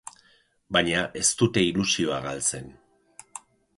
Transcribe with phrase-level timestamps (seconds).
[0.77, 2.77] Baina ez dute ilusioa galtzen.